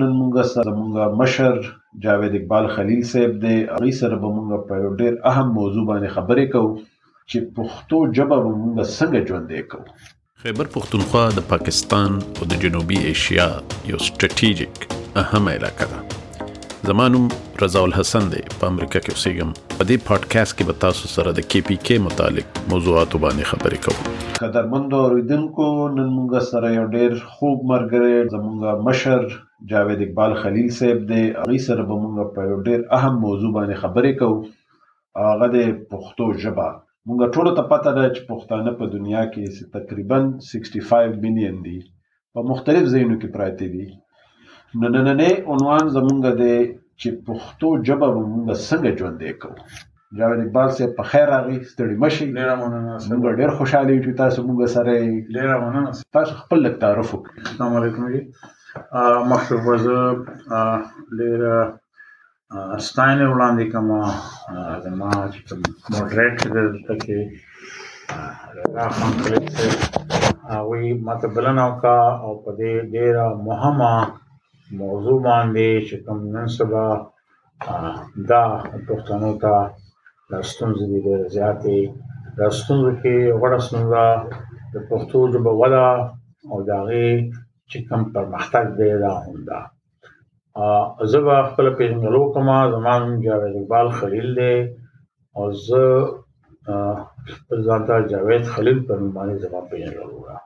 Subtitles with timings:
[0.00, 1.52] نن مونږ سره مونږ مشر
[2.04, 6.08] جاوید اقبال خلیل صاحب دی هغه سره به مونږ په یو ډیر اهم موضوع باندې
[6.16, 6.70] خبرې کوو
[7.30, 9.90] چې پښتو ژبه به مونږ څنګه ژوندې کوو
[10.44, 13.46] خیبر پښتونخوا د پاکستان او د جنوبي ایشیا
[13.90, 14.88] یو ستراتیژیک
[15.24, 17.28] اهم علاقه ده زمانم
[17.64, 21.48] رضا الحسن دی په امریکا کې اوسېږم په دې پډکاسټ کې به تاسو سره د
[21.54, 25.70] کی پی کی متعلق موضوعات باندې خبرې کوو قدرمنو اوریدونکو
[26.00, 29.30] نن موږ سره یو ډېر خوب مرګره زموږ مشر
[29.68, 33.76] جاوید اقبال خلیل صاحب دی هغوی سره به مونږ په یو ډېر اهم موضوع باندې
[33.82, 34.36] خبرې کوو
[35.30, 35.58] هغه د
[35.90, 36.68] پښتو ژبه
[37.06, 39.44] مونږ ټولو ته پته ده چې پښتانه په دنیا کې
[39.76, 40.18] تقریبا
[40.50, 41.78] 65 ملین دي
[42.34, 43.86] په مختلف ځایونو کې پراته دي
[44.80, 46.56] نو نننې عنوان زمونږ دی
[47.00, 49.62] چې پښتو ژبه مونږ څنګه ژوندې کوو
[50.18, 54.12] جاوید اقبال سے په خیر راغی ستړي مشي ډیر مننه موږ ډیر خوشاله یو چې
[54.22, 54.90] تاسو موږ سره
[55.36, 58.04] ډیر مننه تاسو خپل تعارف وکړئ السلام علیکم
[59.30, 59.98] محبوبه زه
[61.18, 61.54] ډېره
[62.88, 64.00] ستاینې وړاندې کومه.
[64.84, 65.60] زما چې کوم
[65.94, 67.18] مډریټ دی دلته کې
[68.56, 69.78] رضا خان طلعت صیب،
[70.54, 73.94] هغوی ماته بلنه وکړه او په دې ډېره مهمه
[74.82, 76.86] موضوع باندې چې کوم نن سبا
[78.30, 78.44] دا
[78.88, 79.54] پښتنو ته
[80.30, 81.78] دا ستونزې دي ډېرې زیاتې،
[82.38, 84.04] دا ستونزو کې غوره ستونزه
[84.72, 85.86] د پښتو ژبه وده
[86.50, 87.10] او د هغې
[87.70, 89.60] چې کوم پرمختګ دی دا همدا
[91.10, 94.54] زه به خپل پیژندلو کوم زما نوم جاوید اقبال خلیل دی
[95.38, 95.86] او زه
[97.64, 100.38] ځان ته جاوید خلیل په نوم باندې زما پیژندلو را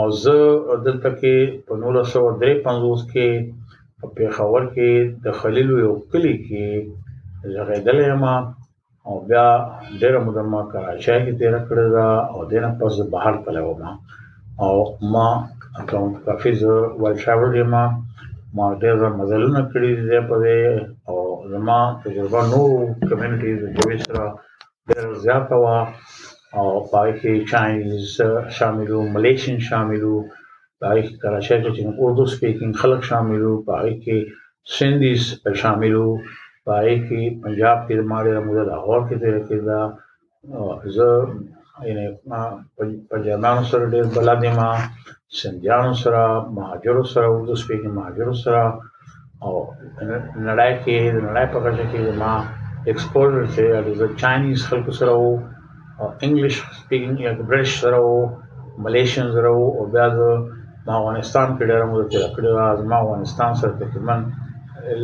[0.00, 0.36] او زه
[0.84, 3.28] دلته کې په 1953 کې
[3.98, 4.90] په پیښور کې
[5.26, 6.64] د خلیل یو کلی کې
[7.56, 8.24] زغیدل یم
[9.08, 9.48] او بیا
[10.00, 11.92] ډېر مودې ما کراچۍ کې تیر کړل
[12.32, 13.82] او دنه پس بهر تللم
[14.66, 14.74] او
[15.14, 15.28] ما
[15.82, 17.74] اکاونټ کافي زه وایي ټراویل یم
[18.56, 20.58] ما ډېر مزلونه کړي دي په دې
[21.08, 21.16] او
[21.52, 22.62] زما تجربه نو
[23.08, 24.24] کمیونټیز جوی سره
[24.88, 25.76] ډېر زیاته وه
[26.58, 28.04] او پای کې چاینیز
[28.58, 30.18] شامل وو ملیشین شامل وو
[30.80, 34.16] پای کې کراچۍ کې چې اردو سپیکینګ خلک شامل وو پای کې
[34.76, 35.22] سندیز
[35.60, 36.10] شامل وو
[36.68, 39.80] پای کې پنجاب کې ماره موږ د اور کې تیر کې دا
[40.94, 41.08] زه
[41.88, 42.40] یعنی ما
[43.10, 44.58] په جرمانو سره ډېر بلد یم
[45.36, 46.22] سندیانو سره
[46.58, 48.62] مهاجرو سره اردو سپیکینګ مهاجرو سره
[49.44, 49.52] او
[50.48, 52.34] نړۍ کې د نړۍ په کچه کې ما
[52.92, 53.62] ایکسپوزر چې
[54.00, 55.32] د چاینیز خلکو سره وو
[56.00, 58.14] او انګلیش سپیکینګ یا برټش سره وو
[58.86, 60.22] ملیشین سره وو او بیا د
[60.98, 64.16] افغانستان کې ډېر موږ تیر کړی و از ما افغانستان سره تقریبا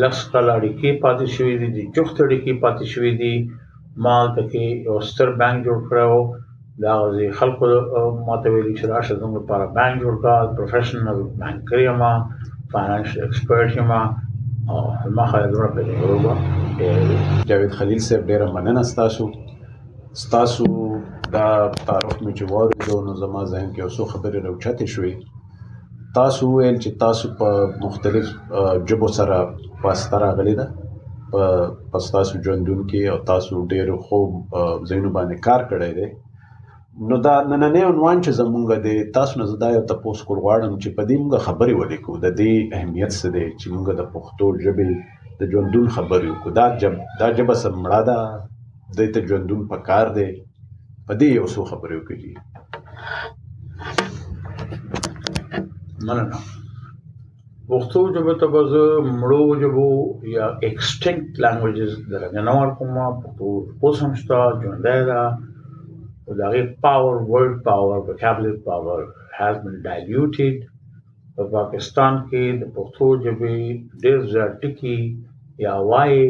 [0.03, 3.34] لږ کال اړیکې پاتې شوې دي د جوخت اړیکې پاتې شوې دي
[4.09, 6.13] مال پکې یو ستر بانک جوړ کړو
[6.83, 7.65] دا غوځي خلکو
[8.29, 12.03] ماته ویلي چې راشه زموږ لپاره بانک جوړ کړه پروفیشنل بانکر یم
[12.73, 13.93] فاینانشل ایکسپرت یم
[14.71, 14.79] او
[15.17, 16.34] ما خلګره په جوړوبه
[17.51, 19.25] جاوید خلیل صاحب ډیره مننه ستاسو
[20.25, 20.67] ستاسو
[21.34, 21.49] دا
[21.87, 25.15] تعارف مې چې واره نو زما ذهن کې اوسو خبرې راوچاتې شوې
[26.21, 27.49] تاسو ویل چې تاسو په
[27.84, 28.27] مختلف
[28.91, 29.39] جبو سره
[29.87, 30.67] واسطه راغلي ده
[31.91, 34.31] په تاسو ژوندون کې او تاسو ډیر خوب
[34.89, 36.09] زینو باندې کار کړی دی
[37.10, 40.88] نو دا نننې عنوان چې زمونږ د تاسو نه زدا یو تپوس کول غواړم چې
[40.97, 44.88] په دې موږ خبرې ولیکو د دې اهمیت څه دی چې موږ د پښتو ژبې
[45.41, 48.19] د ژوندون خبرې وکړو دا جب دا ژبه سمړه ده
[48.99, 50.28] د ته ژوندون پکار دی
[51.09, 52.33] په دې یو څو خبرې وکړي
[56.10, 56.38] مننه
[57.72, 58.84] پښتو ژبه ته به زه
[59.21, 59.88] مړو ژبو
[60.37, 63.49] یا اکسټینکټ لانګویجز درنه نور کومه پښتو
[63.83, 65.21] اوس هم شته ژوندۍ ده
[66.25, 70.57] Dari power, world power, vocabulary power has been diluted.
[71.37, 73.59] په پاکستان کې د پښتو ژبې
[74.03, 74.99] ډېر زیات ټکي
[75.65, 76.23] یا وایي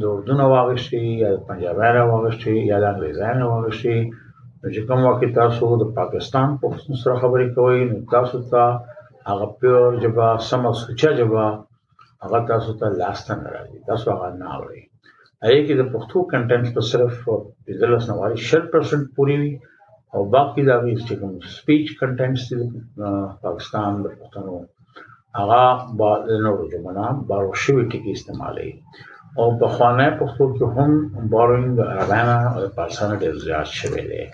[0.00, 3.98] د اردو نه واغشي یا د پنجابي نه واغشي یا د انګریزانو نه واغشي
[4.60, 8.64] نو چې کوم وخت تاسو د پاکستان پښتون سره خبرې کوئ نو تاسو ته
[9.28, 11.46] هغه پیور ژبه سمه سوچه ژبه
[12.26, 14.82] هغه تاسو ته لاسته نه راځي تاسو هغه نه اورئ
[15.44, 17.14] هغې کې د پښتو کنټینټ په صرف
[17.66, 19.52] د دلس نه واري 60% پوری وي
[20.14, 22.42] او باقي دا وی چې کوم سپیچ کنټینټس
[23.00, 23.02] د
[23.44, 24.54] پاکستان د پښتنو
[25.38, 25.62] هغه
[25.98, 26.10] با
[26.44, 28.70] نورو جمعنا بارو شوی ټکی استعمالي
[29.40, 30.90] او په خوانه پښتو کې هم
[31.32, 34.24] بارینګ عربانه او پاکستان ډېر زیات شوی دی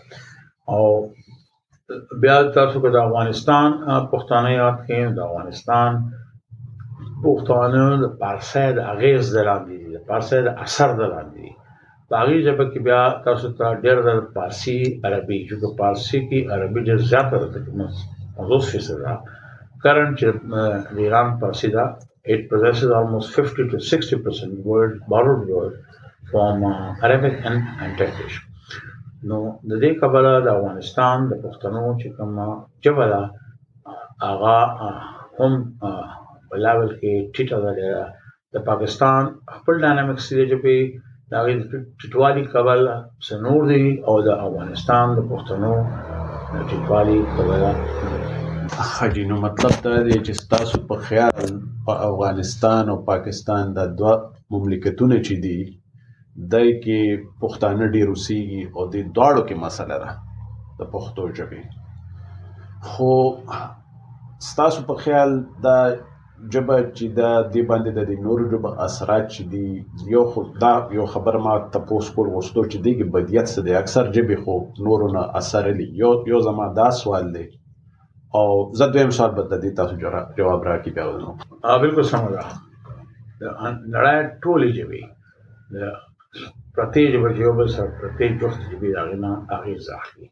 [0.75, 0.83] او
[2.23, 3.69] بیا تاسو که د افغانستان
[4.13, 5.91] پښتانه یاد کړئ د افغانستان
[7.27, 11.53] پښتانه د پارسي د اغیز د لاندې دي پارسي د اثر د لاندې دي
[12.15, 16.99] باغی ژبه کې بیا تاسو ته ډېر د پارسي عربي چې پارسي کې عربي ډېر
[17.11, 17.87] زیات ده تقریبا
[18.43, 19.15] 50% ده
[19.83, 20.19] current
[20.95, 21.85] د ایران پارسي دا
[22.35, 25.75] it possesses almost 50 to 60% word borrowed word
[26.31, 28.35] from uh, Arabic and, and Turkish
[29.31, 29.39] نو
[29.71, 32.49] د دې کبله د افغانستان د پښتنو چې کومه
[32.85, 33.21] جبله
[34.29, 34.57] هغه
[35.39, 35.55] هم
[35.91, 36.09] uh,
[36.49, 38.05] په لاول کې ټیټه ودرېده ده
[38.55, 39.23] د پاکستان
[39.57, 40.73] خپل ډاینامیکس دی چې په
[41.33, 41.51] دغه
[42.01, 42.83] ټټوالي کول
[43.29, 45.73] سنور دی او د افغانستان د پښتنو
[46.71, 47.63] ټټوالي کول
[48.95, 51.49] خدي نو مطلب دا دی چې تاسو په خیال
[51.89, 54.15] په افغانستان او پاکستان د دوه
[54.55, 55.59] مملکتونو چې دی
[56.55, 57.01] دای کې
[57.45, 60.13] پښتانه ډیر اوسېږي او د دواړو کې مسله ده
[60.79, 61.63] د پښتو ژبې
[62.87, 63.15] خو
[64.49, 65.31] ستاسو په خیال
[65.67, 65.79] دا
[66.53, 69.67] جبه چې دا دې باندې د نورو جبه اثرات چې دی
[70.15, 74.05] یو خو دا یو خبر ما تاسو کول غوښتو چې دیګ بدیت څه دی اکثر
[74.17, 74.55] جبه خو
[74.87, 77.47] نورو نه اثر لې یو یو زما دا سوال دی
[78.39, 78.45] او
[78.79, 79.95] زه دویم سوال به د دې تاسو
[80.39, 81.31] جواب راکې بیا ونه
[81.65, 82.43] ها بالکل سم ده
[83.93, 85.03] لړای ټولې جبه
[86.77, 90.29] پرتی جبه یو بل سره پرتی جوخت جبه دا نه اغیز اخلي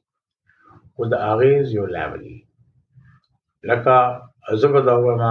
[0.95, 2.25] خو دا اغیز یو لیول
[3.69, 3.95] لکه
[4.62, 5.31] زبر دا ونه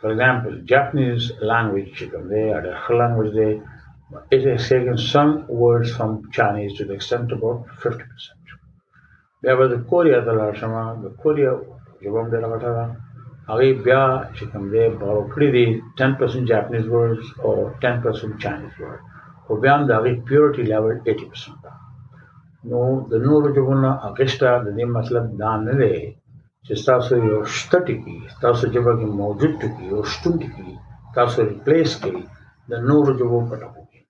[0.00, 3.60] For example, Japanese language, the language they
[4.30, 8.00] it has taken some words from Chinese to the extent of about 50%.
[9.44, 11.50] was the Korea the Larshama, the Korea
[12.02, 12.96] Jabam de Lakatara,
[13.46, 19.02] Agibya, Shikamde, Barokridi, 10% Japanese words or 10% Chinese words.
[19.60, 21.58] beyond the Agib purity level 80%.
[22.64, 26.16] No, the Nuru Jabuna, Agista, the name, the Danade,
[26.66, 30.68] چې تاسو یو شته ټکی تاسو جبه کې موجود ټکی یو شتون ټکی
[31.16, 32.22] تاسو ریپلیس کړئ
[32.70, 34.00] د نورو جبو په ټکو کې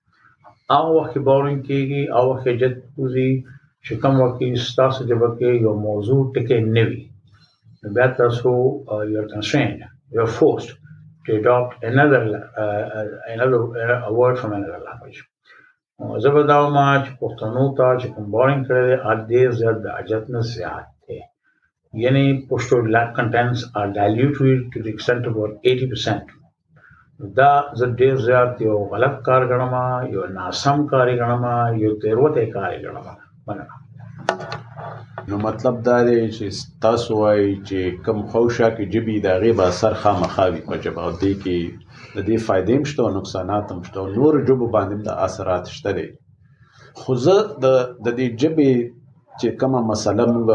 [0.73, 3.31] هغه وخت بورینګ کیږي هغه وخت جد کوزي
[3.85, 4.37] چې کوم وخت
[4.81, 7.03] تاسو جبه کې یو موضوع ټکی نه وي
[7.95, 8.49] بیا تاسو
[9.13, 9.71] یو کنسټرین
[10.17, 10.65] یو فورس
[11.25, 12.21] to adopt another
[12.61, 15.19] uh, uh, another uh, a word from another language
[16.23, 20.39] زبرداو ما چې پښتنو ته چې کوم بورینګ کړی دی اډیر زیات د اجت نه
[20.55, 20.85] زیات
[21.93, 26.23] E Any postural contents are diluted to the extent of about 80%.
[27.37, 29.73] دا زه ډیر زیات یو غلط کار غنم
[30.13, 31.43] یو ناسم کار غنم
[31.83, 33.07] یو تیروته کار غنم
[33.47, 33.67] مننه
[35.27, 36.47] نو مطلب دا دی چې
[36.85, 41.33] تاسو وایي چې کم خوشا کې جبي دا غي با سر خامخاوي په جواب دی
[41.41, 41.59] کې
[42.15, 46.07] د دې فائدې مشته او نقصانات مشته نور جوب باندې د اثرات شته دي
[47.03, 47.65] خو زه د
[48.05, 48.71] د دې جبي
[49.39, 50.49] چې کومه مسله موږ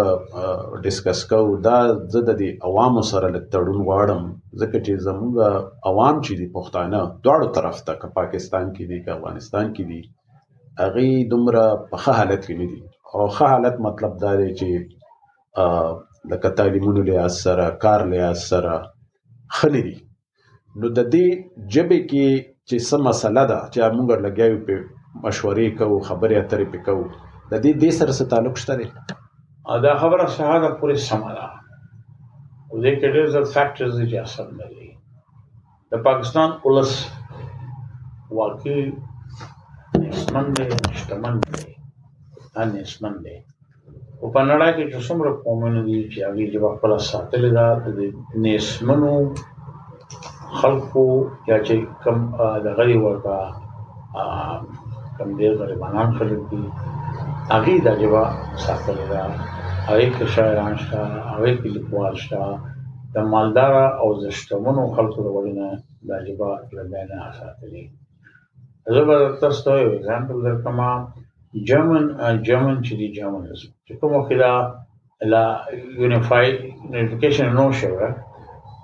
[0.86, 1.78] ډیسکس کوو دا
[2.14, 4.22] زه د عوامو سره لټړون غواړم
[4.60, 5.32] ځکه چې زموږ
[5.90, 10.00] عوام چې دی پښتانه دواړو طرف ته که پاکستان کې دی که افغانستان کې دی
[10.82, 12.80] هغه دومره په ښه حالت کې نه دي
[13.14, 14.68] او ښه حالت مطلب دا دی چې
[16.34, 18.18] لکه تعلیمونو له سره کار له
[18.48, 18.74] سره
[19.56, 19.96] خلې دي
[20.82, 22.26] نو د دې جبه کې
[22.68, 24.74] چې سم مسله ده چې موږ لګیاو په
[25.24, 27.04] مشورې کوو خبرې اترې پکوو
[27.50, 28.88] د دې دې سره څه تعلق شته دی
[29.84, 31.46] دا خبره شهادت پورې سمه ده
[32.70, 34.84] او دې کې ډېر زیات فیکٹرز دي چې اثر لري
[35.90, 36.92] د پاکستان ولس
[38.38, 38.84] واقعي
[40.04, 40.64] نسمن دی
[40.98, 41.70] شتمن دی
[42.60, 43.36] ان نسمن دی
[44.20, 47.98] او په نړۍ کې چې څومره قومونه دي چې هغه د خپل ساتلې ده د
[48.44, 49.14] نسمنو
[50.60, 51.06] خلقو
[51.50, 52.16] یا چې کم
[52.64, 53.40] د غری ورکا
[55.16, 56.62] کم دې غریبانان خلک دي
[57.54, 58.22] هغې دا ژبه
[58.64, 59.20] ساتلې ده
[59.88, 61.00] هغې کې شاعران شته
[61.34, 62.40] هغې کې لیکوال شته
[63.14, 65.66] د مالداره او د شتمنو خلکو د وړینه
[66.08, 67.82] دا ژبه له بینه ساتلې
[68.94, 70.80] زه به تاسو ته یو اگزامپل درکړم
[71.68, 72.04] جرمن
[72.46, 73.42] جرمن چې دی جرمن
[73.86, 74.52] چې کوم کې دا
[75.32, 75.44] لا
[76.00, 76.46] یونیفای
[76.94, 78.06] یونیفیکیشن نو شوه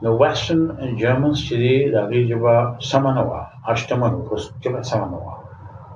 [0.02, 0.62] نو ویسټرن
[1.00, 2.54] جرمنز چې دی دا ژبه
[2.90, 3.40] سمنه وه
[3.72, 5.34] اشتمنو پس چې سمنه وه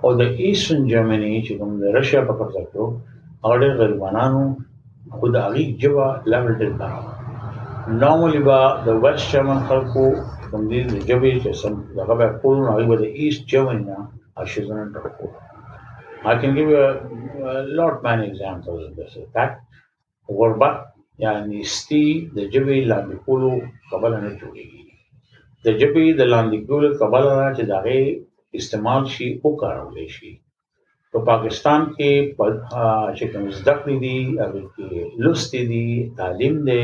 [0.07, 2.85] او د ایسټرن جرمني چې کوم د رشیا په قبضه کې و
[3.45, 4.45] هغه ډېر غریبانو
[5.17, 7.13] خو د هغې ژبه لا هم ډېر پراخه
[8.03, 10.05] نارملی به د ویسټ جرمن خلکو
[10.51, 13.79] کوم دې د ژبې چې سم دغه به کول نو هغه به د ایست جرمن
[13.89, 13.97] نه
[14.43, 15.27] اشیزن ټکو
[16.31, 16.95] I can give you a,
[17.51, 19.57] a lot many examples of this fact
[20.39, 20.77] غربت
[21.25, 23.51] یعنی ستی د ژبې لاندې کولو
[23.93, 24.83] قبل نه جوړیږي
[25.65, 27.99] د ژبې د لاندې کولو قبل نه چې دغه
[28.61, 30.31] استعمال شي او کارول شي
[31.13, 32.11] په پاکستان کې
[33.19, 34.91] چې کوم زده کړې دي هغه کې
[35.25, 35.89] لوستې دي
[36.21, 36.83] تعلیم دی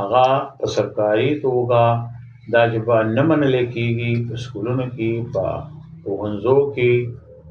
[0.00, 0.24] هغه
[0.60, 1.84] په سرکاري توګه
[2.54, 5.46] دا جبا نه منل کېږي په سکولونو کې په
[6.10, 6.92] وغنځو کې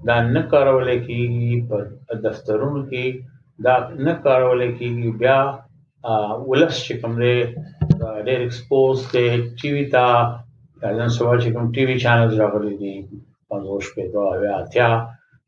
[0.08, 1.77] دا نه کارول کېږي په
[2.25, 3.06] دفترونو کې
[3.66, 3.75] دا
[4.08, 5.39] نه کارول کېږي بیا
[6.50, 7.38] ولس چې کوم دی
[8.27, 9.27] ډېر ایکسپوز دی
[9.60, 10.04] ټي وي ته
[10.98, 12.96] نن سبا چې کوم ټي وي چینلز راغلي دي
[13.50, 14.89] پنځوس شپېته او اویا اتیا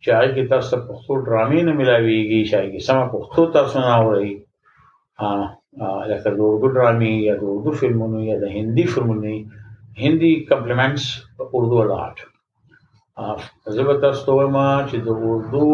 [0.02, 3.92] چې هغه کې تاسو ته پښتو ډرامې نه ملاويږي چې هغه سمه پښتو تاسو نه
[3.98, 4.30] اورئ
[6.10, 9.34] لکه د اردو ډرامې یا د اردو فلمونو یا د هندي فلمونو
[10.04, 11.06] هندي کمپلیمنټس
[11.56, 12.18] اردو ولاټ
[13.76, 14.58] زه به تاسو ته وایم
[14.90, 15.68] چې د اردو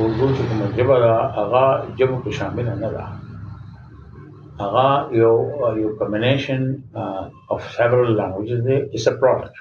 [0.00, 1.64] اردو چې کومه ژبه ده هغه
[1.98, 3.06] ژبه کې شامل نه ده
[4.62, 4.86] هغه
[5.20, 5.34] یو
[5.82, 6.62] یو کمبینیشن
[7.52, 9.54] اف سیورال لانګویجز دی اټس ا پروډکټ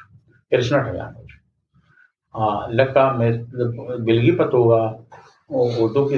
[0.56, 1.29] اټس ناٹ ا لانګویج
[2.38, 4.82] ہاں لکا میرے بلگی پت ہوگا
[5.54, 6.18] وہ اردو کی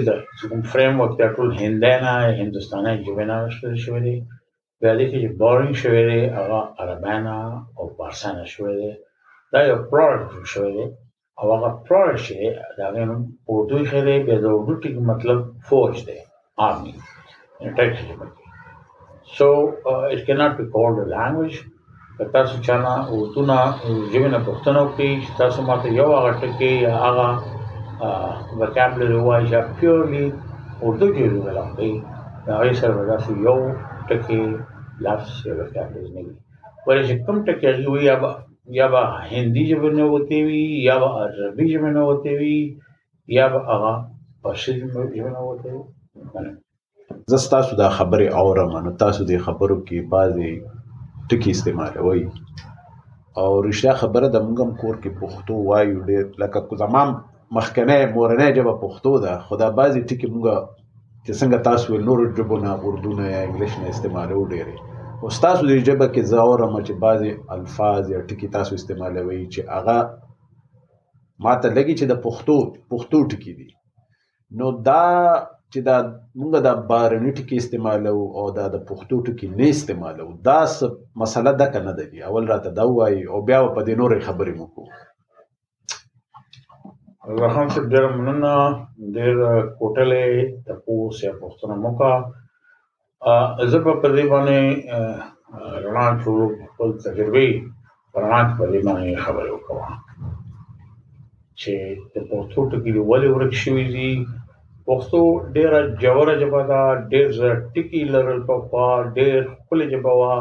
[0.71, 1.21] فریم ورک
[1.59, 6.51] ہند ہے نا ہندوستان ہے شعیلے بورنگ شعرے اگر
[6.81, 7.37] عرب ہے نا
[7.77, 8.45] اور شعرے
[10.45, 10.89] شعرے
[11.39, 11.61] اور
[13.47, 14.19] اردو شعرے
[15.11, 15.39] مطلب
[15.69, 16.17] فوج دے
[16.67, 16.91] آرمی
[19.37, 19.51] سو
[19.85, 21.55] اٹ کی ناٹ ریکارڈ لینگویج
[22.21, 23.57] که تاسو چانه اوتونه
[24.13, 27.27] ژبه نه پوښتنه وکړئ چې تاسو ماته یو هغه ټکی یا هغه
[28.59, 30.25] وکابلري وایي چې پیورلی
[30.85, 31.95] اردو کې ویل کېږي
[32.47, 33.57] دا یې سره ورته یو
[34.07, 34.41] ټکی
[35.05, 36.35] لفظ یا وکابلري نه وي
[36.87, 38.15] ورې چې کوم ټکی وي یا
[38.79, 39.01] یا به
[39.31, 42.57] هندي ژبه نه وته وي یا به عربي ژبه نه وته وي
[43.37, 43.93] یا به هغه
[44.43, 45.83] فارسي ژبه نه وته وي
[47.35, 50.51] زه تاسو دا خبره اورم نو تاسو دې خبرو کې بعضی
[51.31, 52.21] ټکي استعمالوي
[53.41, 57.09] او رښتیا خبره د موږ هم کور کې پښتو وایو ډېر لکه زمام
[57.57, 60.45] مخکنی مورنۍ ژبه پښتو ده خو دا بعضې ټکي موږ
[61.25, 64.75] چې څنګه تاسو ویل نورو ژبو نه اردو نه یا انګلیش نه استعمالوو ډېرې
[65.21, 69.61] او ستاسو د ژبه کې زه اورم چې بعضې الفاظ یا ټکي تاسو استعمالوي چې
[69.75, 69.97] هغه
[71.45, 72.55] ماته لګي چې د پښتو
[72.89, 73.67] پښتو ټکي دي
[74.59, 75.01] نو دا
[75.71, 75.95] چې دا
[76.39, 80.59] موږ دا بارني ټکي استعمالو او دا د پښتو ټکي نه استعمالو دا
[81.21, 84.65] مسله ده کنه دی اول راته دا وای او بیا په دې نورې خبرې مو
[84.73, 84.91] کوو
[87.43, 88.53] رحم صاحب ډېر مننه
[89.17, 89.33] ډېر
[89.79, 90.27] کوټلې
[90.67, 92.13] تپوس یا پښتنه موکا
[93.71, 94.59] زه په دې باندې
[95.85, 97.47] رڼا شروع خپل تجربې
[98.21, 99.85] رڼا په دې باندې خبرې وکړم
[101.59, 101.73] چې
[102.13, 104.11] د پښتو ټکي ولې ورک شوي دي
[104.87, 105.19] پښتو
[105.55, 107.27] ډیره جوړه ژبه ده ډیر
[107.73, 110.35] ټکي لرل پخوا ډیر خپل ژبه وه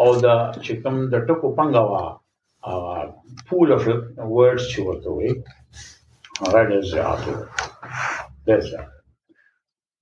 [0.00, 2.06] او دا چې کوم د ټکو پنګه وه
[3.46, 3.82] پول اف
[4.34, 5.30] ورډز چې ورته وي
[6.42, 7.34] هغه ډیر زیات و
[8.46, 8.90] ډیر زیات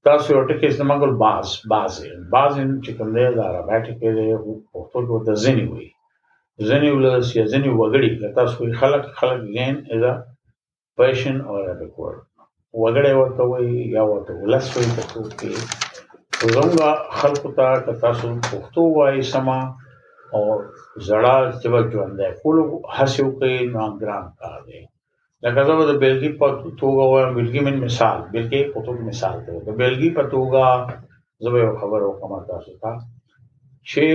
[0.06, 1.92] تاسو یو ټکی استعمال کول باز باز
[2.34, 2.52] باز
[2.84, 3.84] چې کوم دی دا عربیک
[4.16, 4.28] دی
[4.72, 5.88] پښتو کې د ځینی وي
[6.68, 10.14] ځینی ولس یا ځینی وګړي تاسو خلک خلک ګین از ا
[10.98, 12.18] پېشن اور ا ریکورډ
[12.82, 13.56] ወገಡೆವಂಥವು
[13.98, 15.52] ಯಾವತ್ತು ಉಲಸ್ವಿನ ಪ್ರಕೃತಿ
[20.38, 20.54] और
[21.06, 22.56] जड़ा चिबक जंदे कुल
[22.94, 24.78] हसिव के नाग्राम का दे
[25.44, 29.52] लगता वो तो बेलगी पत तोगा तो वो बेलगी में मिसाल बेलगी कुतुब मिसाल दे
[29.54, 32.90] तो, तो बेलगी पतोगा तो जब वो खबर हो कमर का सुता
[33.92, 34.08] छे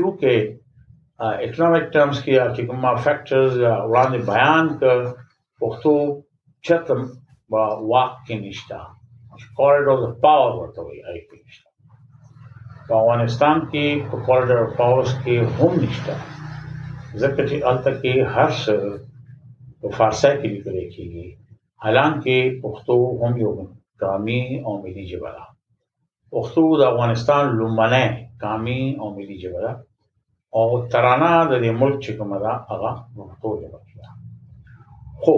[0.00, 0.34] चूंकि
[1.48, 2.64] इकोनॉमिक टर्म्स की या कि
[3.08, 3.74] फैक्टर्स या
[4.32, 4.96] बयान कर
[5.60, 5.94] पुख्तो
[6.66, 7.02] Chatham
[7.90, 8.78] واک کې نشته
[9.58, 11.68] کوریډور د پاور ورته وي آی پی نشته
[12.86, 16.14] په افغانستان کې په کوریډور اف پاور کې هم نشته
[17.22, 18.74] ځکه چې الته کې هر څه
[19.80, 21.26] په فارسی کې لیکل کېږي
[21.82, 23.52] حالانکه پښتو هم یو
[24.04, 25.44] کامي او ملي ژبه ده
[26.34, 28.06] پښتو د افغانستان لومړنۍ
[28.42, 29.72] کامي او ملي ژبه ده
[30.58, 34.10] او ترانه د دې ملک چې کومه ده هغه پښتو ژبه ده
[35.22, 35.36] خو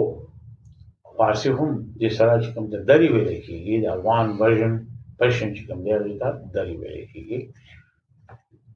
[1.19, 1.71] فارسی هم
[2.01, 4.73] دې سره چې کوم د دری ویل کېږي د افغان ورژن
[5.19, 7.39] پرشن چې کوم دی دا دری ویل کېږي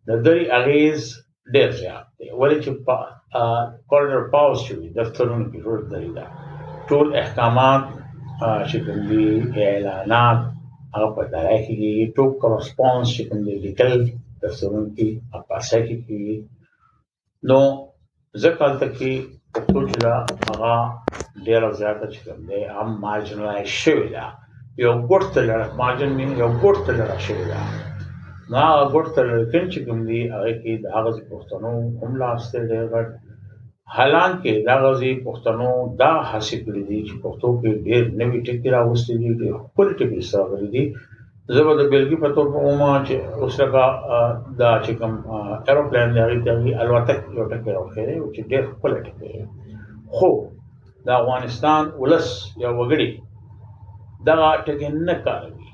[0.08, 1.00] د دری اغیز
[1.54, 2.72] ډېر زیات دی ولې چې
[3.90, 6.26] کورډر پاوس چې دفترونو کې روز دری دا
[6.90, 7.84] ټول احکامات
[8.70, 9.24] چې کوم دی
[9.70, 10.40] اعلانات
[10.96, 13.94] هغه په دای کې ټول کورسپونس چې کوم دی لیکل
[14.44, 16.24] دفترونو کې په پاسه کې
[17.50, 17.60] نو
[18.44, 19.14] ځکه تل کې
[19.70, 20.14] څو چې ده
[20.50, 20.74] هغه
[21.46, 24.26] ډېره زیاته چې کوم دی هم مارجنلایز شوې ده
[24.84, 27.60] یو ګوټ ته لړه مارجن مین یو ګوټ ته لړه شوې ده
[28.52, 32.12] نو هغه ګوټ ته لړه کین چې کوم دی هغه کې د هغه پښتنو هم
[32.22, 33.08] لاسته ډېر غټ
[33.96, 35.70] حالانکه دا غزي پښتنو
[36.02, 40.22] دا حاصل کړی دي چې پښتو کې ډېر نوې ټکی راوستي دي ډېر خپل ټکی
[40.30, 40.84] سره غړي دي
[41.54, 43.86] زه به د بلګي په توګه ومه چې اوسرګه
[44.62, 45.14] دا چې کوم
[45.68, 46.22] ایروپلین دی
[46.80, 49.34] هغه ته الوتک یو ټکی راوخېره چې ډېر خپل ټکی
[50.16, 50.30] خو
[51.06, 52.28] د افغانستان ولس
[52.64, 53.10] یو وګړي
[54.28, 54.34] دا
[54.68, 55.68] ټکی نه کاروي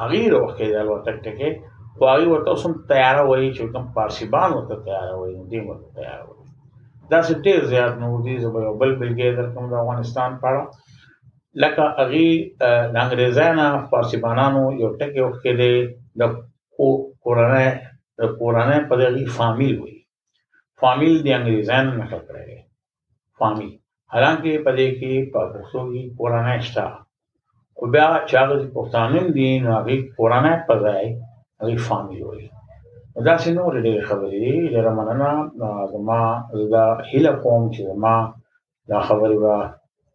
[0.00, 1.50] هغه راوخېره الوتک ټکی
[1.96, 6.20] خو هغه ورته سم تیار وایي چې کوم پارسیبان ورته تیار وایي دې ورته تیار
[6.26, 6.44] وایي
[7.10, 10.62] دا څه ډېر زیات نو دي زه به بل بلګي درکوم د افغانستان په اړه
[11.62, 12.26] لکه هغه
[12.92, 15.74] د انګريزانو فارسيبانانو یو ټکی وکړي دی
[16.20, 16.22] د
[17.22, 17.66] کورانه
[18.20, 19.96] د کورانه په دغه فامیل وي
[20.82, 22.58] فامیل د انګريزانو نه کړی دی
[23.40, 23.72] فامیل
[24.12, 26.86] حالانکه په دې کې په پښتو کې کورانه شته
[27.76, 31.04] خو بیا چې هغه د پښتانه دي نو هغه کورانه په ځای
[31.60, 32.46] هغه فامیل وي
[33.28, 35.32] دا څنګه نور ډېر خبرې دي ډېر مننه
[35.92, 36.20] زما
[36.72, 38.16] زه هیله کوم چې ما
[38.90, 39.54] دا خبرې به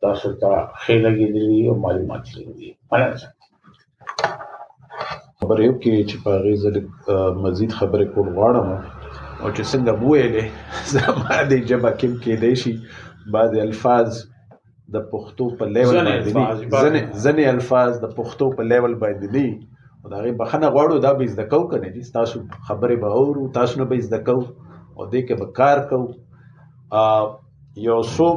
[0.06, 0.50] تاسو ته
[0.82, 3.32] ښه لګېدلې او معلومات لري مننه
[5.40, 6.64] خبرې کې چې په غیز
[7.46, 8.68] مزید خبرې کول غواړم
[9.44, 10.46] او چې څنګه وویلې
[10.96, 12.74] زما د جبه کې کېدې شي
[13.36, 14.10] بعض الفاظ
[14.96, 20.08] د پښتو په لیول باندې ځنې ځنې الفاظ د پښتو په لیول باندې نه او
[20.14, 23.74] دا غي بخنه غواړو دا به زده کو کنه چې تاسو خبرې به اورو تاسو
[23.82, 24.38] نه به زده کو
[24.98, 26.00] او دې کې به کار کو
[27.88, 28.28] یو څو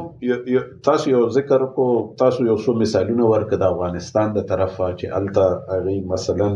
[0.87, 1.85] تاسو یو ذکر کو
[2.21, 6.47] تاسو یو څو مثالونه ورکړه د افغانستان د طرفه چې الته هغه مثلا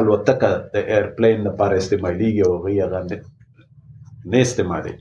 [0.00, 3.00] الوتکه د ایرپلین لپاره استعمالیږي او هغه
[4.32, 4.94] نه استعمالي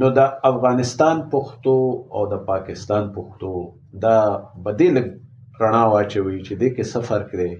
[0.00, 0.20] نو د
[0.52, 1.76] افغانستان پښتو
[2.16, 3.50] او د پاکستان پښتو
[4.06, 4.16] دا
[4.66, 4.96] بدیل
[5.62, 7.50] رڼا واچوي چې د کې سفر کړي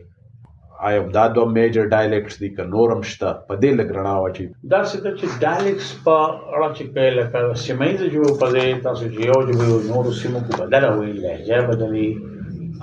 [0.88, 4.96] آیا دا دوه میجر ډایلیکټس دي که نورم شته په دې لګرنا واچي دا څه
[5.02, 6.16] ته چې ډایلیکټس په
[6.54, 10.84] اړه چې په لکه سیمایز جو په دې تاسو جیو جو نور سیمو کو بدل
[10.96, 12.08] وي لهجه بدلي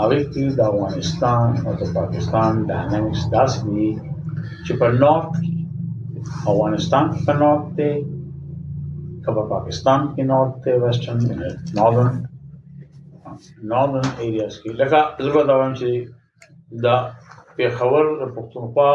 [0.01, 3.87] هغه کې د افغانستان او د پاکستان ډاینامکس داس دي
[4.65, 5.31] چې په نورت
[6.51, 7.89] افغانستان په نورت ته
[9.25, 11.19] کبه پاکستان کې نورت ته ویسټرن
[11.77, 12.09] نورن
[13.73, 15.89] نورن ایریاز کې لکه زبر دا وایم چې
[16.85, 16.95] دا
[17.59, 18.91] پېښور پښتونخوا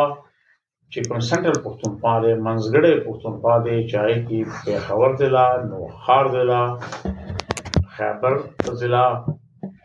[0.92, 6.62] چې کوم سنټرل پښتونخوا دی منځګړی پښتونخوا دی چې هغې کې پېښور ضلع نوښار ضلع
[7.94, 8.34] خیبر
[8.80, 9.06] ضلع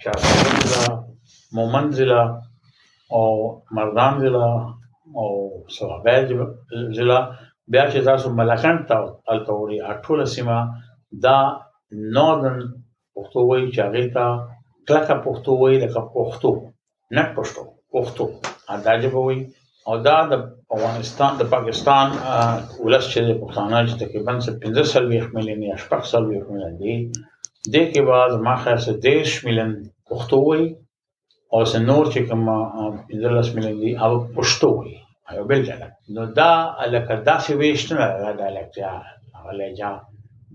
[0.03, 0.89] شاهرخ ضلع
[1.59, 2.21] مومند ضلع
[3.17, 3.25] او
[3.79, 4.47] مردان ضلع
[5.23, 5.29] او
[5.77, 6.19] سوابۍ
[6.97, 7.19] ضلع
[7.73, 8.97] بیا چې تاسو ملکند ته
[9.29, 10.59] هلته وړي ټوله سیمه
[11.25, 11.37] دا
[12.15, 12.57] ناردن
[13.13, 14.25] پښتو وایي چې هغې ته
[14.87, 16.51] کلکه پښتو وایي لکه پښتو
[17.17, 17.63] نه پښتو
[17.97, 18.25] پښتو
[18.69, 19.37] عجبوي
[19.87, 20.33] او دا د
[20.75, 22.07] افغانستان د پاکستان
[22.85, 24.33] ولس چې د پښتانه چې تقریبا
[24.65, 26.95] 15 ملین یا 14 ملین دي
[27.73, 29.71] د کې بعد ما خاص 10 ملین
[30.11, 30.63] پښتو وي
[31.57, 32.45] او سه نور چې کوم
[33.13, 34.95] 15 ملین دي او پښتو وي
[35.39, 35.79] یو بل ځای
[36.17, 36.51] نو دا
[36.93, 38.93] لکه داسې ویشتنه دا د الکتیا
[39.47, 39.91] ولجا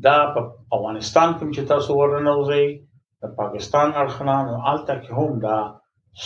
[0.07, 0.41] دا په
[0.77, 2.67] افغانستان کې چې تاسو ورنه وځي
[3.23, 5.59] د پاکستان اړخنه نو الته کې هم دا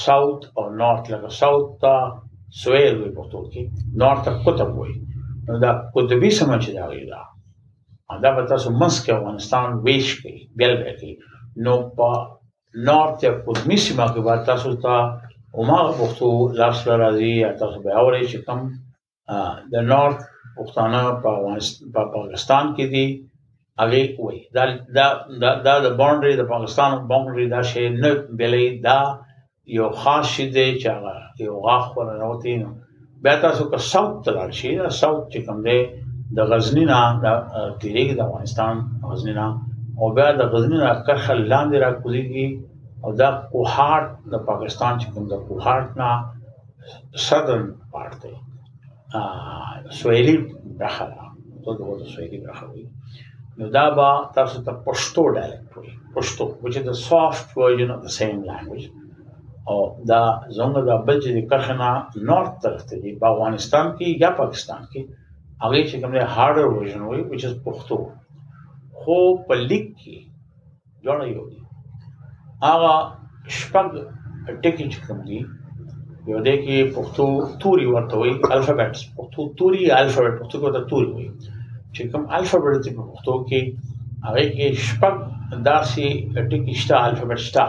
[0.05, 1.95] ساوت او نارت لکه ساوت ته
[2.63, 3.63] سویل وي پښتو کې
[4.03, 4.95] نارت ته قطب وي
[5.49, 7.23] نو دا قطبي سمج دا وي دا
[8.25, 11.15] دا به تاسو مسک افغانستان ویش کوي بیل به کوي
[11.69, 12.11] نو په
[12.89, 14.97] نارت یا قطبي سیمه کې به تاسو ته
[15.61, 18.61] عمر پښتو لفظ راځي یا تاسو به اورئ چې کوم
[19.77, 20.21] د نارت
[20.59, 21.33] پښتانه په
[22.15, 23.07] پاکستان کې دي
[23.81, 24.65] هغه وي دا
[24.99, 25.09] دا
[25.67, 29.01] دا د باونډري د پاکستان باونډري دا شی نه بلې دا, دا, دا, دا, دا,
[29.01, 29.27] دا, دا, دا, دا
[29.77, 31.15] یو خاص شي دی چې هغه
[31.47, 32.69] یو غاښ ورنوتی نو
[33.25, 35.79] بیا تاسو که ساوت ته لاړ شئ دا ساوت چې کوم دی
[36.37, 37.25] د غزنی نه د
[37.81, 38.75] تیریږي د افغانستان
[39.11, 39.47] غزنی نه
[40.01, 42.49] او بیا د غزنی نه کرخل لاندې را کوزيږي
[43.05, 46.11] او دا کوهارت د پاکستان چې کوم د کوهارت نه
[47.27, 47.65] سدرن
[47.97, 48.35] پارت دی
[49.19, 49.21] ا
[49.99, 50.35] سویلی
[50.81, 51.21] برخه ده
[51.67, 52.85] ته دغه سویلی برخه وي
[53.61, 58.09] نو دا به تاسو ته پښتو ډایلکټ وي پښتو which is the soft version of
[58.09, 58.87] the same language
[59.71, 59.79] او
[60.11, 60.23] دا
[60.57, 61.91] زموږ د بل چې کښنا
[62.29, 65.01] نارت طرف ته دی افغانستان کې یا پاکستان کې
[65.63, 67.97] هغه چې کومه هارډر ورژن وي which is پښتو
[68.99, 70.17] خو په لیک کې
[71.05, 71.59] جوړ یو دی
[72.67, 72.95] هغه
[73.59, 73.89] شپږ
[74.63, 75.39] ټکی چې کوم دی
[76.31, 77.27] یو دی کې پښتو
[77.65, 81.27] توري ورته وي الفابټ پښتو توري الفابټ پښتو کې ورته توري وي
[81.95, 83.61] چې کوم الفابټ دی په پښتو کې
[84.27, 85.15] هغه کې شپږ
[85.69, 86.07] داسې
[86.51, 87.67] ټکی شته الفابټ شته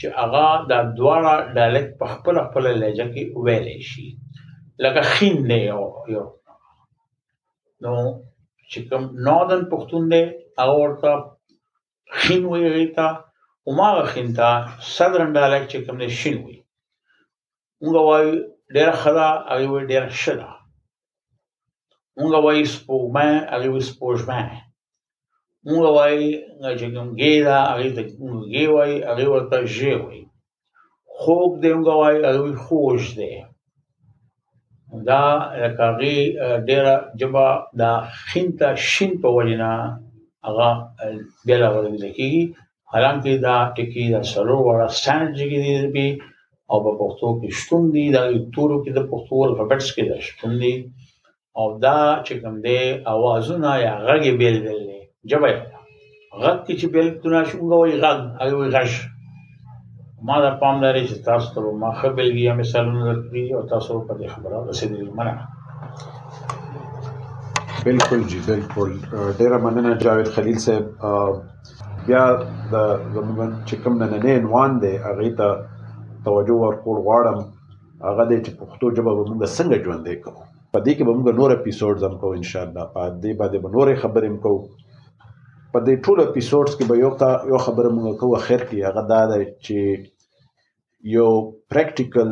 [0.00, 4.06] چې هغه دا دواړه ډایلکټ په خپل خپل لهجه کې ویل شي
[4.84, 5.82] لکه خین له یو
[6.14, 6.26] یو
[7.84, 7.94] نو
[8.70, 10.22] چې کوم نوردن پښتون دی
[10.60, 11.10] هغه ورته
[12.20, 13.06] خین ویل تا
[13.70, 14.50] عمر خین تا
[14.94, 16.56] صدرن ډایلکټ چې کوم دی شین وی
[17.84, 18.34] موږ وایو
[18.76, 20.50] ډیر خدا هغه وی ډیر شدا
[22.20, 24.44] موږ وایو سپوږمۍ هغه وی سپوږمۍ
[25.68, 26.26] مونږ وایي
[26.80, 30.22] چې کوم ګې دا هغه ته مونږ ګې وایي هغه ورته ژې وایي
[31.18, 33.32] خوب دې مونږ وایي هغه خوش دی
[35.10, 35.22] دا
[35.78, 36.18] کاغي
[36.68, 37.48] ډېره جبا
[37.80, 37.90] دا
[38.26, 39.72] خینتا شین په وجنا
[40.46, 40.68] هغه
[41.46, 42.42] بیلا ورول کیږي
[42.92, 46.06] حالانکه دا ټکی دا سلو ورا سټانډ جګی دی په
[46.70, 50.18] او په پښتو کې شتون دی دا یو تورو کې د پښتو الفابټس کې دا
[50.26, 50.72] شتون دی
[51.60, 52.80] او دا چې کوم دی
[53.12, 54.80] اوازونه یا غږی بیل بیل
[55.30, 55.50] جبه
[56.42, 58.92] غږ کې چې بیل تونه شونګه وي غږ هغه وي غش
[60.28, 64.14] ما دا پام لري چې تاسو ته ما خبرګي یا مثالونه درکړي او تاسو په
[64.20, 65.44] دې خبره رسیدل مننه
[67.86, 68.90] بالکل جی بالکل
[69.40, 70.86] ډیره مننه جاوید خلیل صاحب
[72.06, 72.24] بیا
[72.72, 72.74] د
[73.14, 75.48] زموږ چې کوم نننې عنوان دی هغه ته
[76.26, 77.38] توجه ورکول غواړم
[78.08, 82.02] هغه د پښتو ژبه موږ څنګه ژوندې کوو په دې کې به موږ نور اپیزودز
[82.06, 84.58] هم کوو ان شاء الله په دې باندې به نورې خبرې هم کوو
[85.76, 89.02] په دې ټولو اپیزودز کې به یو تا یو خبره موږ کوو خیر کې هغه
[89.12, 89.76] دا ده چې
[91.16, 91.30] یو
[91.72, 92.30] پریکټیکل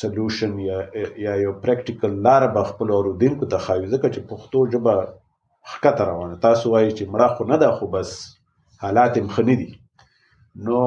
[0.00, 0.76] سولوشن یا
[1.24, 4.94] یا یو پریکټیکل لار به خپل اوریدونکو ته خایو ځکه چې پښتو ژبه
[5.72, 8.10] حقیقت روانه تاسو وایي چې مړه خو نه ده خو بس
[8.84, 9.68] حالات هم خني دي
[10.66, 10.78] نو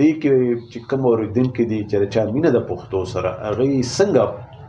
[0.00, 0.34] دې کې
[0.70, 4.24] چې کوم اوریدونکو دي چې چا مینه د پښتو سره هغه څنګه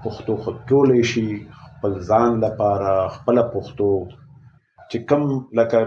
[0.07, 1.27] پښتو خو کولای شي
[1.71, 3.89] خپل ځان لپاره خپل پښتو
[4.89, 5.21] چې کم
[5.59, 5.81] لکه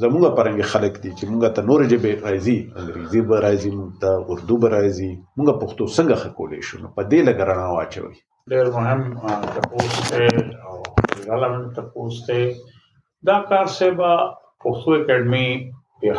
[0.00, 4.10] زموږ پرنګ خلک دي چې موږ ته نور جبه راځي انګریزي به راځي موږ ته
[4.32, 8.16] اردو به راځي موږ پښتو څنګه خکولې شو په دې لګرنا واچوي
[8.52, 9.60] ډېر مهم تاسو
[10.68, 10.74] او
[11.30, 12.40] غلام تاسو
[13.28, 14.12] دا کار سبا
[14.64, 15.48] پښتو اکیډمي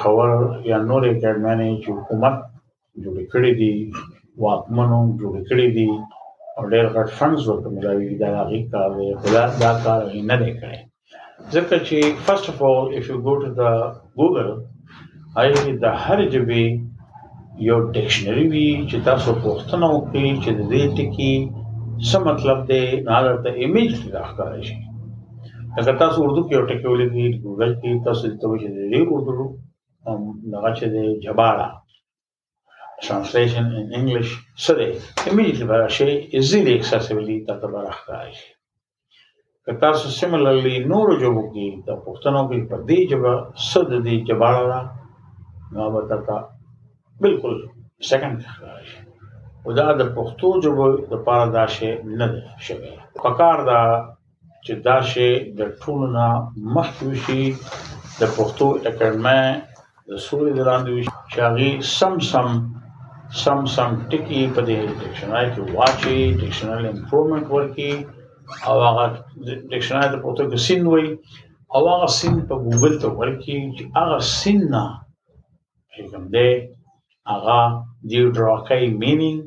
[0.02, 0.30] خبر
[0.70, 2.36] یا نور اکیډمي چې حکومت
[3.04, 3.74] جوړ کړې دي
[4.44, 5.90] واکمنو جوړ کړې دي
[6.58, 10.36] او ډېر غټ فنډز ورته ملاوي دي دا هغه کار دی خدا دا کار نه
[10.42, 10.80] دی کړی
[11.54, 11.76] ځکه
[12.26, 13.72] first of all if you go to the
[14.18, 14.52] google
[15.38, 16.66] هغه د هر ژبې
[17.70, 21.34] یو ډکشنری وی چې تاسو پوښتنه وکړي چې د دې ټکی
[22.10, 24.78] څه مطلب دی نه درته ایمیج راښکاره شي
[25.80, 29.46] اگر تاسو اردو کې یو ټکی ولګي ګوګل کې تاسو ته وایي چې دې اردو
[30.08, 30.20] هم
[30.54, 31.68] دغه چې د جباړه
[33.06, 34.30] translation in english
[34.66, 34.86] سره
[35.28, 38.52] ایمیج راشه easily accessibility ته راښکاره شي
[39.66, 43.34] که تاسو سیملرلی نورو ژبو کې د پښتنو کې پر دې ژبه
[43.70, 44.82] صد دې جباړه
[45.74, 46.18] نو ورته
[47.26, 47.54] بالکل
[48.08, 48.40] سیکنډ
[49.66, 52.92] او دا د پښتو ژبو لپاره دا شی نه دی شوی
[53.26, 53.82] پکار دا
[54.66, 55.28] چې دا شی
[55.60, 56.28] د ټولو نه
[56.76, 57.44] مخکې شي
[58.20, 59.44] د پښتو اکیډمي
[60.08, 60.96] د سولې د لاندې
[61.38, 62.48] شاغي سم سم
[63.44, 67.92] سم سم ټکی په دې ډکشنری کې واچي ډکشنری امپروومنت ورکی
[68.70, 69.04] او هغه
[69.72, 71.08] ډکشنری ته پروت کې سین وای
[71.76, 74.84] او هغه سین په ګوګل ته ورکی چې هغه سین نه
[76.14, 76.52] کوم دی
[77.34, 77.58] هغه
[78.10, 79.42] دی ډراکای مینینګ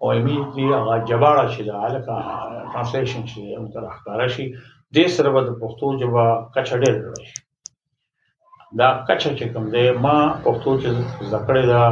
[0.00, 2.18] او ایمیډلی هغه جباړه شي د الکا
[2.72, 4.44] ترانسلیشن شي او تر ښکارا شي
[4.94, 6.92] د سره د پښتو جبا کچړې
[7.30, 7.42] شي
[8.78, 10.14] دا کچا چې کوم دی ما
[10.44, 10.90] پښتو چې
[11.30, 11.84] زکړې دا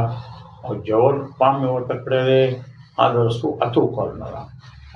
[0.65, 2.41] او جوړ پام مې ورته کړې ده
[3.03, 4.27] اته سو اتو کول نه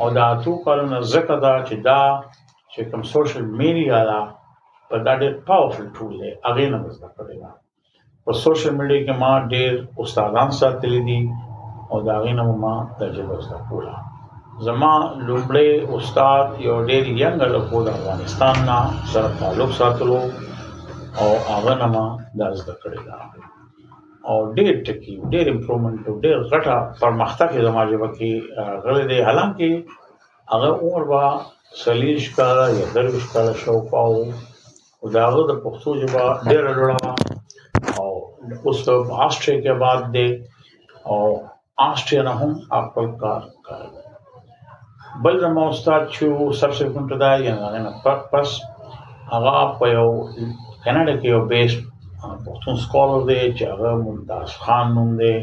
[0.01, 2.01] او دا اتو کارونه ځکه دا چې دا
[2.71, 4.19] چې کوم سوشل میډیا دا
[4.89, 7.51] په دا ډېر پاورفل ټول دی هغه نه مزه کوي دا
[8.25, 9.71] په سوشل میډیا کې ما ډېر
[10.03, 11.21] استادان ساتلې دي
[11.91, 13.95] او دا غینه ما تجربه زده کوله
[14.69, 14.93] زما
[15.27, 18.79] لومړی استاد یو ډېر ینګ لکو د افغانستان نه
[19.13, 20.21] سره تعلق ساتلو
[21.21, 22.05] او هغه نه ما
[22.39, 23.17] دا زده کړی دا
[24.29, 28.31] او ډېر ټکی ډېر امپروومنت ډېر غټه پرمختګ یې زموږ په کې
[28.83, 29.69] غلې دی حالانکه
[30.51, 31.25] هغه اور وا
[31.83, 34.17] سلیش کاله یا درویش کاله شو پاو
[34.99, 36.97] او داغه د پښتو ژبه ډېر لوړه
[38.01, 38.09] او
[38.67, 38.79] اوس
[39.25, 40.27] آسټریا کې بعد دی
[41.13, 41.21] او
[41.89, 42.51] آسټریا نه هم
[42.87, 43.89] خپل کار کوي
[45.25, 46.23] بل زمو استاد چې
[46.61, 47.51] سبسیکونټ دا یې
[47.85, 47.91] نه
[48.31, 48.49] پس
[49.35, 50.09] هغه په یو
[50.83, 51.79] کاناډا کې یو بیسټ
[52.45, 55.35] پښتون سکالر دی چې هغه ممتاز خان نوم دی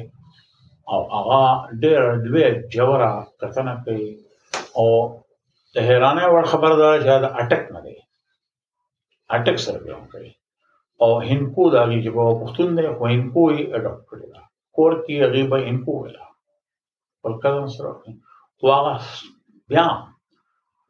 [0.93, 1.43] او هغه
[1.83, 4.09] ډېر لوی جوړه کتنه کوي
[4.79, 4.87] او
[5.73, 7.97] ته حیرانه وړ خبردار چې دا اٹک نه دی
[9.37, 10.33] اٹک سره به هم کوي
[11.03, 14.43] او هینکو دا لږه چې په پښتون دی خو هینکو یې اډاپټ کړی دا
[14.77, 16.27] کور کې هغه به هینکو ولا
[17.23, 17.93] پر کلم سره
[18.59, 18.95] خو هغه
[19.71, 19.87] بیا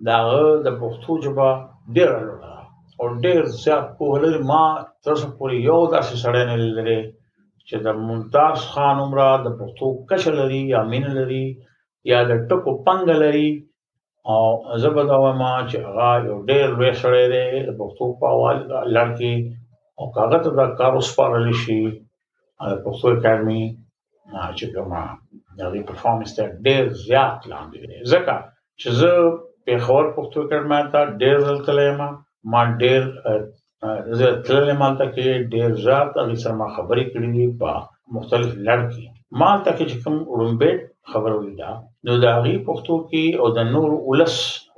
[0.07, 0.19] دا
[0.65, 1.49] د پښتو ژبه
[1.97, 2.54] ډېر لوړه
[2.99, 4.65] او ډېر زیات په لري ما
[5.05, 6.99] تر څو پورې یو داسې سړی نه لري
[7.69, 11.47] چې د ممتاز خان عمره د پښتو کښ لري یا مين لري
[12.11, 13.49] یا د ټکو پنګ لري
[14.33, 14.41] او
[14.83, 18.63] زبدا و ما چې هغه یو ډېر وې سړی دی د پښتو په حوالے
[18.97, 19.35] لړکی
[19.99, 21.81] او کاغذ د کار وسپارل شي
[22.71, 23.65] د پښتو اکیډمي
[24.57, 25.03] چې کومه
[25.59, 28.35] د دې پرفارمنس ته ډېر زیات لاندې دی ځکه
[28.81, 29.13] چې زه
[29.67, 32.01] په خور پښتو اکیډمي ته ډېر ځل تلم
[32.53, 33.03] ما ډېر
[34.19, 37.71] زه تللی مالته کې ډېر ژر هغه سره ما خبرې کړې دي په
[38.17, 39.05] مختلف لړ کې
[39.43, 40.71] مالته کې چې کوم رومبه
[41.13, 41.71] خبره وي دا
[42.09, 44.37] نو د هغه پښتو کې او د نور ولس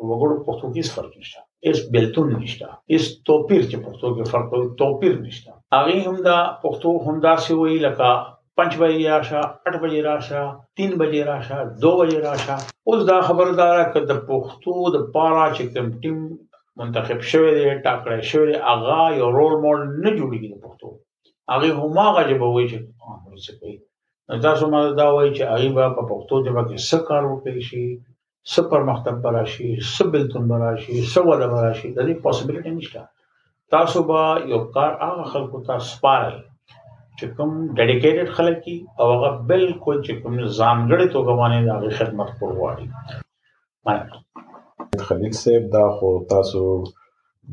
[0.09, 4.66] وګړو پښتو کې فرق نشته اس بلتون نشته اس توپیر چې پښتو کې فرق وي
[4.81, 8.11] توپیر نشته هغه هم دا پښتو هم دا سی وی لکه
[8.59, 10.42] 5 بجې راشه 8 بجې راشه
[10.81, 12.57] 3 بجې راشه 2 بجې راشه
[12.90, 16.18] اوس دا خبردارا کده پښتو د پارا چې کوم ټیم
[16.81, 20.89] منتخب شوی دی ټاکړی شوی دی هغه یو رول ماډل نه جوړیږي د پښتو
[21.53, 22.79] هغه هماغه ژبه وایي چې
[23.45, 23.77] څه کوي
[24.31, 27.62] نو تاسو مله دا وایي چې هغه به په پښتو ژبه کې څه کار وکړي
[27.69, 27.87] شي
[28.51, 33.01] څه پرمختګ براشي څه بلتون براشي څه وده براشي د دې پوسیبিলিټی نشته
[33.77, 34.21] تاسو به
[34.55, 36.35] یو کار هغه خلکو ته سپارئ
[37.19, 42.31] چې کوم ډیډیکیټډ خلک کی او هغه بالکل چې کوم ځانګړي توګه باندې د خدمت
[42.39, 42.87] پر وایي
[44.97, 46.61] سید خلیل صاحب دا خو تاسو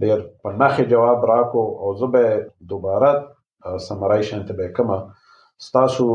[0.02, 2.26] ډیر په نخې جواب راکو او زه به
[2.70, 3.12] دوباره
[3.88, 4.98] سمرایشن ته به کومه
[5.66, 6.06] ستاسو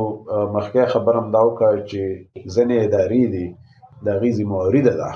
[0.55, 2.03] مخکې خبرم دا وکړ چې
[2.55, 3.47] ځنې ادارې دي
[4.09, 5.13] د غیزي مورید ده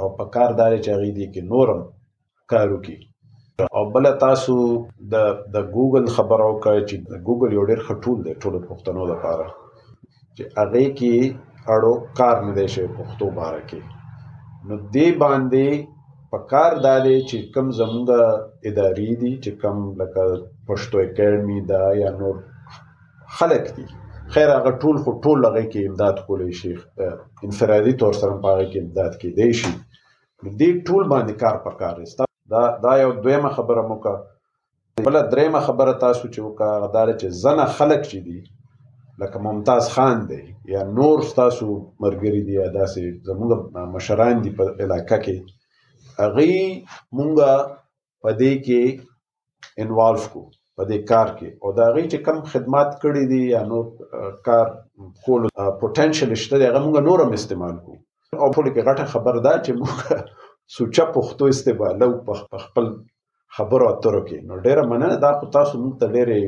[0.00, 1.80] او په کار دار چې غیدي کې نورم
[2.56, 2.98] کار وکړي
[3.78, 5.14] او بل تاسو د
[5.54, 9.46] د ګوګل خبرو کوي چې ګوګل یو ډېر خټول دی ټول پښتنو لپاره
[10.36, 11.14] چې هغه کې
[11.74, 13.80] اړو کار نه دی شي پښتو باره کې
[14.68, 15.64] نو دې باندې
[16.32, 18.06] پکار دا دی چې کم زمونږ
[18.68, 20.22] ادارې دي چې کم لکه
[20.68, 22.36] پښتو اکیډمي دا یا نور
[23.38, 23.86] خلک دي
[24.34, 26.72] خیر هغه ټول خو ټول لغې کې امداد کولی شي
[27.46, 29.72] انفرادي طور سره په هغه کې امداد کېدای شي
[30.60, 32.06] دې ټول باندې کار پکار دی
[32.52, 34.14] دا دا یو دویمه خبره مو کا
[35.06, 38.38] بل درېمه خبره تاسو چې وکړه دا چې زنه خلک چې دي
[39.22, 41.66] لکه ممتاز خان دی یا نور تاسو
[42.04, 43.50] مرګري دي یا داسې زموږ
[43.96, 45.36] مشران دي په علاقہ کې
[46.20, 46.48] هغه
[47.16, 47.34] مونږ
[48.22, 48.80] په دې کې
[49.84, 50.42] انوالو کو
[50.78, 53.78] په دې کار کې او دا غي چې کم خدمات کړې دي یا نو
[54.46, 54.66] کار
[55.26, 55.42] کول
[55.84, 57.92] پوتنشل شته هغه موږ نور هم استعمال کو
[58.42, 59.94] او په لکه غټه خبر ده چې موږ
[60.76, 62.86] سوچا پښتو استعمالو په خپل
[63.58, 66.38] خبرو اترو کې نو ډیره مننه دا تاسو موږ ته ډیره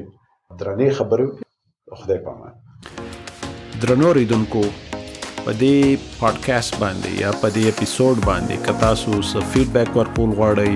[0.59, 1.27] درنې خبرې
[2.01, 2.55] خدای پامان
[3.83, 4.61] درنو ریدونکو
[4.91, 10.73] په دې پودکاسټ باندې یا په دې اپیزود باندې که تاسو څه فیډبیک ورکول غواړئ